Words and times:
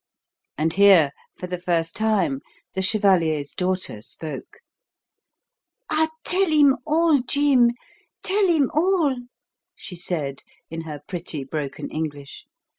And 0.57 0.73
here, 0.73 1.11
for 1.37 1.45
the 1.45 1.59
first 1.59 1.95
time, 1.95 2.41
the 2.73 2.81
chevalier's 2.81 3.53
daughter 3.53 4.01
spoke. 4.01 4.61
"Ah, 5.91 6.09
tell 6.23 6.47
him 6.49 6.75
all, 6.87 7.19
Jim, 7.21 7.69
tell 8.23 8.47
him 8.47 8.71
all," 8.73 9.15
she 9.75 9.95
said, 9.95 10.41
in 10.71 10.81
her 10.89 11.03
pretty 11.07 11.43
broken 11.43 11.87
English. 11.91 12.47